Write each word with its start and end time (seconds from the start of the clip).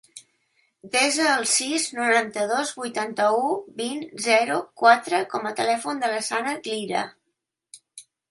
Desa 0.93 1.25
el 1.31 1.43
sis, 1.51 1.83
noranta-dos, 1.97 2.71
vuitanta-u, 2.79 3.51
vint, 3.83 4.01
zero, 4.27 4.57
quatre 4.83 5.19
com 5.35 5.45
a 5.49 5.53
telèfon 5.61 6.03
del 6.05 6.19
Sanad 6.31 6.71
Lira. 6.73 7.07